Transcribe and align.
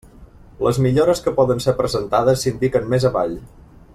Les 0.67 0.79
millores 0.85 1.21
que 1.25 1.33
poden 1.41 1.61
ser 1.67 1.77
presentades 1.83 2.47
s'indiquen 2.47 2.91
més 2.95 3.09
avall. 3.13 3.41